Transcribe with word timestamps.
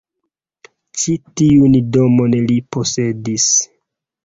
Ĉi 1.01 1.13
tiun 1.41 1.77
domon 1.99 2.35
li 2.53 2.59
posedis. 2.77 3.49